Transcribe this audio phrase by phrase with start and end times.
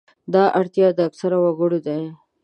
[0.33, 2.01] دا اړتیاوې د اکثرو وګړو دي.